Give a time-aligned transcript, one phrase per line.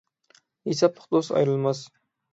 [0.69, 1.87] ھېسابلىق دوست ئايرىلماس.